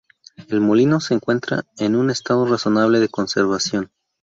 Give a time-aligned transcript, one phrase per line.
[0.49, 3.91] El molino se encuentra en un estado razonable de conservación.